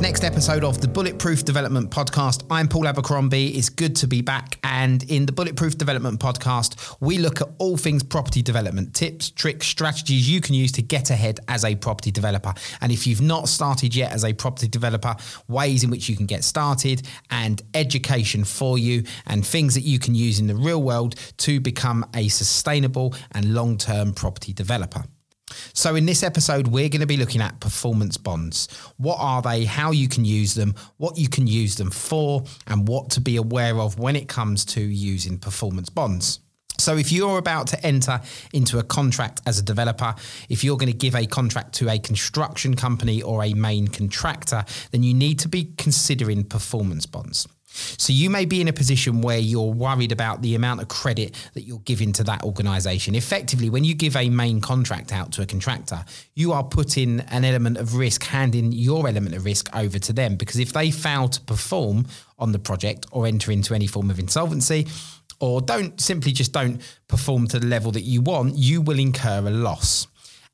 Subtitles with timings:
[0.00, 2.44] next episode of the Bulletproof Development Podcast.
[2.50, 3.48] I'm Paul Abercrombie.
[3.48, 4.58] It's good to be back.
[4.62, 9.66] And in the Bulletproof Development Podcast, we look at all things property development tips, tricks,
[9.66, 12.52] strategies you can use to get ahead as a property developer.
[12.80, 15.16] And if you've not started yet as a property developer,
[15.48, 19.98] ways in which you can get started and education for you and things that you
[19.98, 25.02] can use in the real world to become a sustainable and long term property developer.
[25.72, 28.68] So, in this episode, we're going to be looking at performance bonds.
[28.96, 32.88] What are they, how you can use them, what you can use them for, and
[32.88, 36.40] what to be aware of when it comes to using performance bonds.
[36.78, 38.20] So, if you're about to enter
[38.52, 40.14] into a contract as a developer,
[40.48, 44.64] if you're going to give a contract to a construction company or a main contractor,
[44.92, 47.48] then you need to be considering performance bonds.
[47.96, 51.34] So you may be in a position where you're worried about the amount of credit
[51.54, 53.14] that you're giving to that organization.
[53.14, 57.44] Effectively, when you give a main contract out to a contractor, you are putting an
[57.44, 61.28] element of risk, handing your element of risk over to them because if they fail
[61.28, 62.06] to perform
[62.38, 64.86] on the project or enter into any form of insolvency,
[65.40, 69.38] or don't simply just don't perform to the level that you want, you will incur
[69.38, 70.08] a loss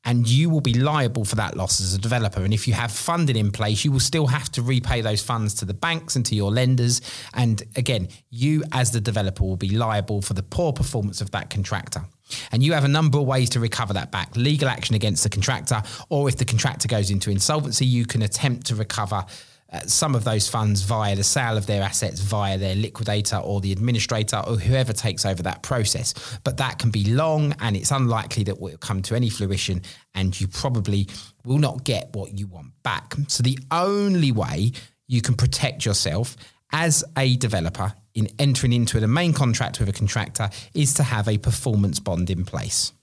[0.05, 2.43] and you will be liable for that loss as a developer.
[2.43, 5.55] And if you have funding in place, you will still have to repay those funds
[5.55, 7.01] to the banks and to your lenders.
[7.33, 11.49] And again, you as the developer will be liable for the poor performance of that
[11.49, 12.05] contractor.
[12.51, 15.29] And you have a number of ways to recover that back legal action against the
[15.29, 19.25] contractor, or if the contractor goes into insolvency, you can attempt to recover
[19.75, 23.59] uh, some of those funds via the sale of their assets via their liquidator or
[23.59, 26.13] the administrator or whoever takes over that process.
[26.43, 29.81] But that can be long and it's unlikely that will come to any fruition
[30.13, 31.07] and you probably
[31.43, 33.13] will not get what you want back.
[33.27, 34.71] So the only way
[35.07, 36.37] you can protect yourself
[36.71, 41.27] as a developer in entering into a main contract with a contractor is to have
[41.27, 42.93] a performance bond in place.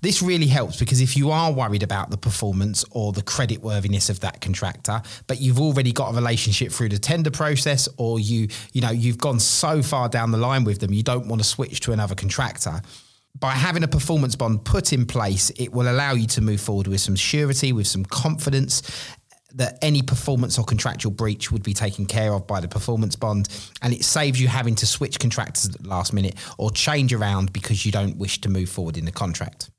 [0.00, 4.08] This really helps because if you are worried about the performance or the credit worthiness
[4.08, 8.48] of that contractor, but you've already got a relationship through the tender process or you,
[8.72, 11.46] you know, you've gone so far down the line with them, you don't want to
[11.46, 12.80] switch to another contractor.
[13.40, 16.86] By having a performance bond put in place, it will allow you to move forward
[16.86, 18.82] with some surety, with some confidence
[19.54, 23.48] that any performance or contractual breach would be taken care of by the performance bond
[23.82, 27.52] and it saves you having to switch contractors at the last minute or change around
[27.52, 29.70] because you don't wish to move forward in the contract.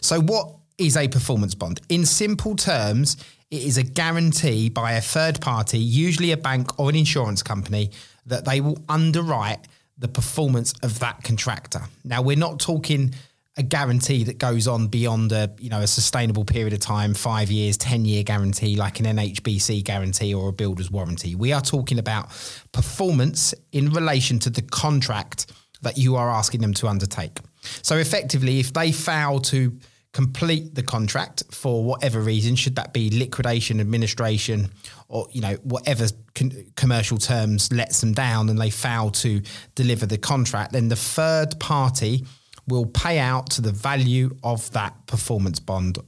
[0.00, 1.80] So, what is a performance bond?
[1.88, 3.16] In simple terms,
[3.50, 7.90] it is a guarantee by a third party, usually a bank or an insurance company,
[8.26, 11.82] that they will underwrite the performance of that contractor.
[12.04, 13.14] Now, we're not talking
[13.58, 17.50] a guarantee that goes on beyond a you know a sustainable period of time, five
[17.50, 21.34] years, ten year guarantee like an NHBC guarantee or a builder's warranty.
[21.34, 22.28] We are talking about
[22.72, 25.52] performance in relation to the contract
[25.82, 27.38] that you are asking them to undertake.
[27.82, 29.76] So effectively, if they fail to
[30.12, 34.70] complete the contract for whatever reason, should that be liquidation, administration,
[35.08, 39.42] or you know whatever con- commercial terms lets them down, and they fail to
[39.74, 42.24] deliver the contract, then the third party
[42.72, 45.98] will pay out to the value of that performance bond.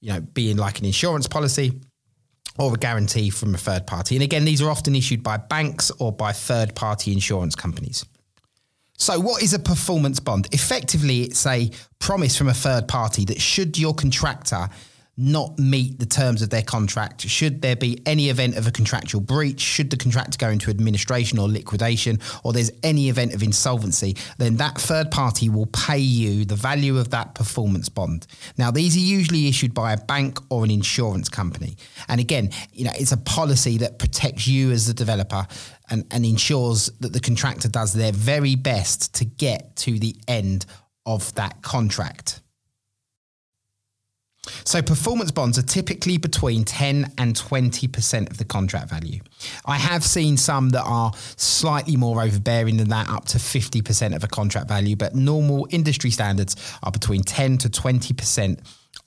[0.00, 1.80] You know, being like an insurance policy
[2.58, 4.16] or a guarantee from a third party.
[4.16, 8.04] And again, these are often issued by banks or by third party insurance companies.
[8.98, 10.48] So, what is a performance bond?
[10.52, 14.68] Effectively, it's a promise from a third party that should your contractor
[15.16, 19.20] not meet the terms of their contract, should there be any event of a contractual
[19.20, 24.16] breach, should the contractor go into administration or liquidation, or there's any event of insolvency,
[24.38, 28.26] then that third party will pay you the value of that performance bond.
[28.56, 31.76] Now, these are usually issued by a bank or an insurance company.
[32.08, 35.46] And again, you know, it's a policy that protects you as the developer
[35.90, 40.64] and, and ensures that the contractor does their very best to get to the end
[41.04, 42.41] of that contract.
[44.64, 49.20] So, performance bonds are typically between 10 and 20% of the contract value.
[49.66, 54.24] I have seen some that are slightly more overbearing than that, up to 50% of
[54.24, 58.58] a contract value, but normal industry standards are between 10 to 20%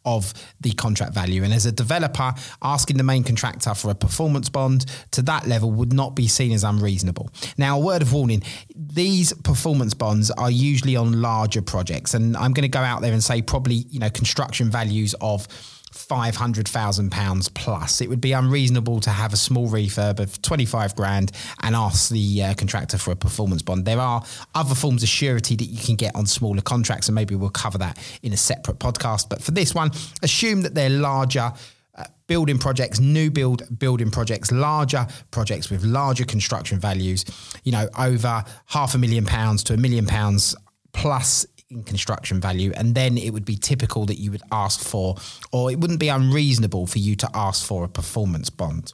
[0.05, 1.43] of the contract value.
[1.43, 5.71] And as a developer, asking the main contractor for a performance bond to that level
[5.71, 7.29] would not be seen as unreasonable.
[7.57, 8.43] Now, a word of warning
[8.75, 12.13] these performance bonds are usually on larger projects.
[12.13, 15.47] And I'm going to go out there and say probably, you know, construction values of
[15.95, 18.01] £500,000 plus.
[18.01, 21.31] It would be unreasonable to have a small refurb of 25 grand
[21.61, 23.85] and ask the uh, contractor for a performance bond.
[23.85, 27.35] There are other forms of surety that you can get on smaller contracts, and maybe
[27.35, 29.29] we'll cover that in a separate podcast.
[29.29, 31.51] But for this one, assume that they're larger.
[31.97, 37.23] Uh, building projects, new build building projects, larger projects with larger construction values,
[37.63, 40.53] you know, over half a million pounds to a million pounds
[40.91, 41.45] plus
[41.75, 45.15] in construction value, and then it would be typical that you would ask for,
[45.51, 48.93] or it wouldn't be unreasonable for you to ask for a performance bond.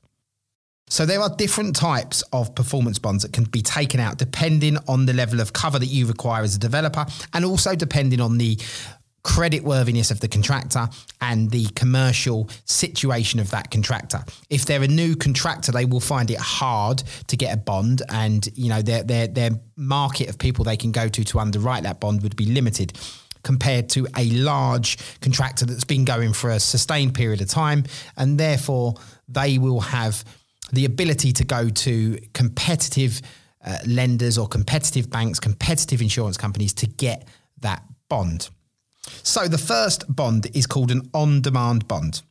[0.90, 5.06] So there are different types of performance bonds that can be taken out depending on
[5.06, 8.60] the level of cover that you require as a developer and also depending on the
[9.24, 10.90] credit worthiness of the contractor
[11.22, 14.24] and the commercial situation of that contractor.
[14.50, 18.48] If they're a new contractor, they will find it hard to get a bond and
[18.56, 22.00] you know their their their market of people they can go to to underwrite that
[22.00, 22.94] bond would be limited
[23.44, 27.84] compared to a large contractor that's been going for a sustained period of time
[28.18, 28.94] and therefore
[29.28, 30.24] they will have
[30.72, 33.22] the ability to go to competitive
[33.66, 37.28] uh, lenders or competitive banks, competitive insurance companies to get
[37.60, 38.50] that bond.
[39.24, 42.22] So the first bond is called an on demand bond.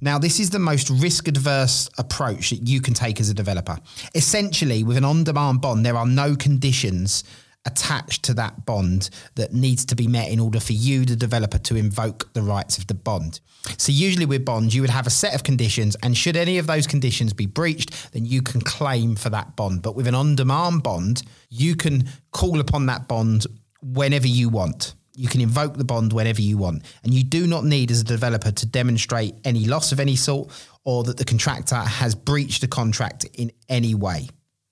[0.00, 3.78] Now, this is the most risk adverse approach that you can take as a developer.
[4.14, 7.24] Essentially, with an on demand bond, there are no conditions
[7.66, 11.58] attached to that bond that needs to be met in order for you, the developer,
[11.58, 13.40] to invoke the rights of the bond.
[13.76, 16.66] So, usually with bonds, you would have a set of conditions, and should any of
[16.66, 19.82] those conditions be breached, then you can claim for that bond.
[19.82, 23.46] But with an on demand bond, you can call upon that bond
[23.82, 24.94] whenever you want.
[25.16, 26.84] You can invoke the bond whenever you want.
[27.02, 30.50] And you do not need, as a developer, to demonstrate any loss of any sort
[30.84, 34.28] or that the contractor has breached the contract in any way.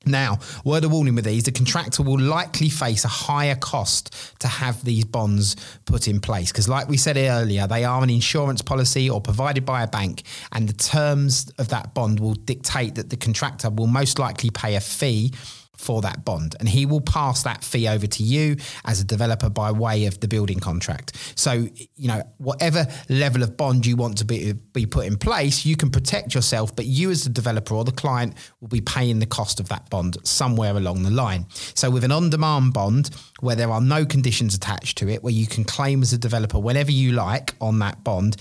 [0.06, 4.48] Now, word of warning with these, the contractor will likely face a higher cost to
[4.48, 5.56] have these bonds
[5.86, 6.52] put in place.
[6.52, 10.24] Because, like we said earlier, they are an insurance policy or provided by a bank,
[10.52, 14.76] and the terms of that bond will dictate that the contractor will most likely pay
[14.76, 15.32] a fee
[15.76, 16.56] for that bond.
[16.58, 20.20] And he will pass that fee over to you as a developer by way of
[20.20, 21.16] the building contract.
[21.36, 25.64] So you know whatever level of bond you want to be be put in place
[25.64, 29.18] you can protect yourself but you as the developer or the client will be paying
[29.18, 31.46] the cost of that bond somewhere along the line.
[31.74, 33.10] So with an on demand bond
[33.40, 36.58] where there are no conditions attached to it where you can claim as a developer
[36.58, 38.36] whenever you like on that bond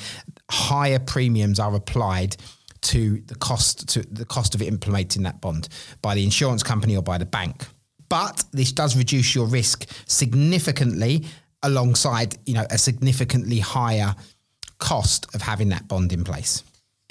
[0.50, 2.35] higher premiums are applied
[2.83, 5.69] to the cost to the cost of implementing that bond
[6.01, 7.65] by the insurance company or by the bank.
[8.09, 11.25] But this does reduce your risk significantly
[11.63, 14.13] alongside, you know, a significantly higher
[14.77, 16.63] cost of having that bond in place.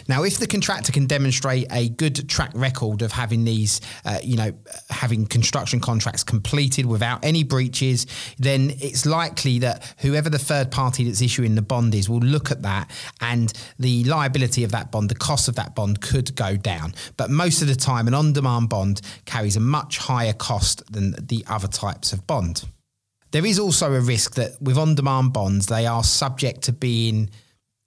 [0.09, 4.37] Now, if the contractor can demonstrate a good track record of having these, uh, you
[4.37, 4.53] know,
[4.91, 8.07] having construction contracts completed without any breaches,
[8.39, 12.51] then it's likely that whoever the third party that's issuing the bond is will look
[12.51, 12.91] at that
[13.21, 16.95] and the liability of that bond, the cost of that bond could go down.
[17.17, 21.13] But most of the time, an on demand bond carries a much higher cost than
[21.13, 22.65] the other types of bond.
[23.33, 27.31] There is also a risk that with on demand bonds, they are subject to being,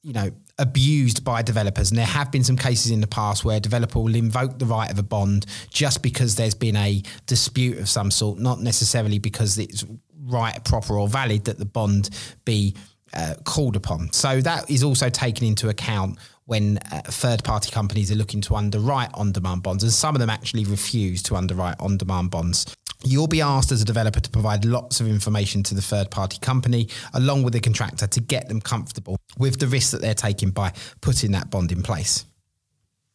[0.02, 1.92] you know, abused by developers.
[1.92, 4.66] And there have been some cases in the past where a developer will invoke the
[4.66, 9.20] right of a bond just because there's been a dispute of some sort, not necessarily
[9.20, 9.86] because it's
[10.24, 12.10] right, proper, or valid that the bond
[12.46, 12.76] be
[13.14, 14.12] uh, called upon.
[14.14, 18.56] So that is also taken into account when uh, third party companies are looking to
[18.56, 19.84] underwrite on demand bonds.
[19.84, 22.74] And some of them actually refuse to underwrite on demand bonds.
[23.04, 26.40] You'll be asked as a developer to provide lots of information to the third party
[26.40, 30.50] company along with the contractor to get them comfortable with the risk that they're taking
[30.52, 32.26] by putting that bond in place.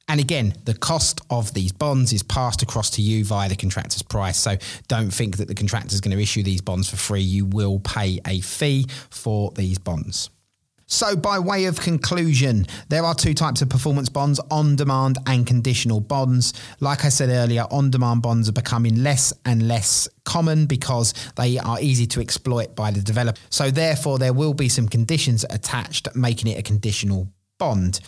[0.08, 4.02] And again, the cost of these bonds is passed across to you via the contractor's
[4.02, 4.36] price.
[4.36, 4.56] So
[4.88, 7.20] don't think that the contractor is going to issue these bonds for free.
[7.20, 10.28] You will pay a fee for these bonds.
[10.92, 15.46] So, by way of conclusion, there are two types of performance bonds on demand and
[15.46, 16.52] conditional bonds.
[16.80, 21.58] Like I said earlier, on demand bonds are becoming less and less common because they
[21.58, 23.40] are easy to exploit by the developer.
[23.50, 28.00] So, therefore, there will be some conditions attached, making it a conditional bond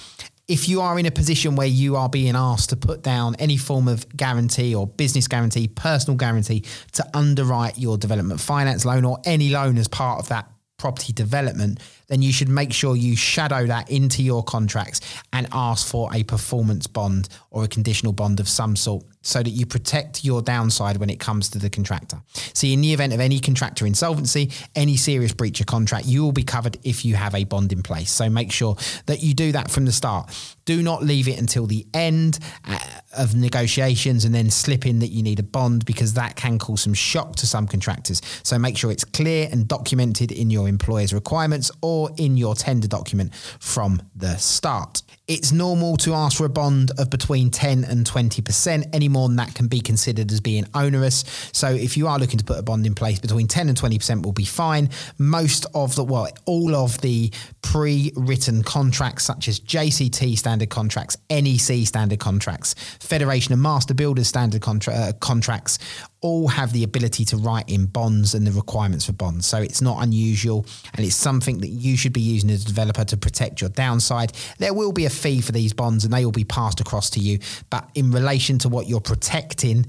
[0.49, 3.57] if you are in a position where you are being asked to put down any
[3.57, 9.19] form of guarantee or business guarantee, personal guarantee to underwrite your development finance loan or
[9.25, 10.51] any loan as part of that
[10.83, 15.01] property development, then you should make sure you shadow that into your contracts
[15.33, 19.51] and ask for a performance bond or a conditional bond of some sort so that
[19.51, 22.21] you protect your downside when it comes to the contractor.
[22.55, 26.33] See, in the event of any contractor insolvency, any serious breach of contract, you will
[26.33, 28.11] be covered if you have a bond in place.
[28.11, 28.77] So make sure
[29.07, 30.35] that you do that from the start.
[30.65, 32.79] Do not leave it until the end uh,
[33.17, 36.83] of negotiations and then slip in that you need a bond because that can cause
[36.83, 38.23] some shock to some contractors.
[38.43, 42.89] So make sure it's clear and documented in your employer's requirements or in your tender
[42.89, 45.02] document from the start.
[45.29, 48.89] It's normal to ask for a bond of between 10 and 20%.
[48.93, 51.25] Any more than that can be considered as being onerous.
[51.53, 54.25] So if you are looking to put a bond in place, between 10 and 20%
[54.25, 54.91] will be fine.
[55.19, 57.31] Most of the, well, all of the
[57.63, 64.27] pre written contracts, such as JCT standard contracts, NEC standard contracts, Federation and Master Builders
[64.27, 65.79] standard contra- uh, contracts,
[66.23, 69.47] all have the ability to write in bonds and the requirements for bonds.
[69.47, 70.65] So it's not unusual
[70.95, 74.33] and it's something that you should be using as a developer to protect your downside.
[74.59, 77.21] There will be a fee for these bonds and they will be passed across to
[77.21, 77.41] you.
[77.71, 79.87] But in relation to what you're protecting,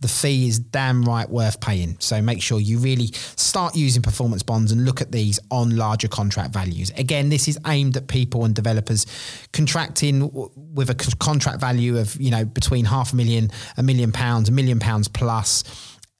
[0.00, 1.96] the fee is damn right worth paying.
[2.00, 6.08] So make sure you really start using performance bonds and look at these on larger
[6.08, 6.90] contract values.
[6.96, 9.06] Again, this is aimed at people and developers
[9.52, 14.48] contracting with a contract value of, you know, between half a million, a million pounds,
[14.48, 15.64] a million pounds plus.